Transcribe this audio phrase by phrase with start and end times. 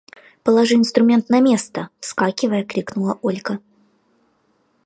[0.41, 3.59] Положи инструмент на место!– вскакивая, крикнула Ольга.